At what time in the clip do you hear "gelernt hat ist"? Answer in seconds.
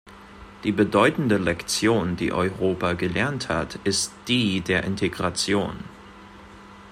2.93-4.11